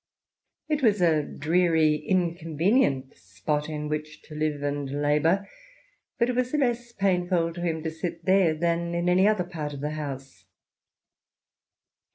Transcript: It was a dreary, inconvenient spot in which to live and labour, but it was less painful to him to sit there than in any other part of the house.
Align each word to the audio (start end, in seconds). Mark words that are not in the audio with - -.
It 0.67 0.81
was 0.81 0.99
a 0.99 1.21
dreary, 1.21 1.93
inconvenient 1.97 3.15
spot 3.15 3.69
in 3.69 3.87
which 3.87 4.23
to 4.23 4.33
live 4.33 4.63
and 4.63 4.89
labour, 4.89 5.47
but 6.17 6.27
it 6.27 6.35
was 6.35 6.55
less 6.55 6.91
painful 6.91 7.53
to 7.53 7.61
him 7.61 7.83
to 7.83 7.91
sit 7.91 8.25
there 8.25 8.55
than 8.55 8.95
in 8.95 9.07
any 9.07 9.27
other 9.27 9.43
part 9.43 9.73
of 9.75 9.81
the 9.81 9.91
house. 9.91 10.45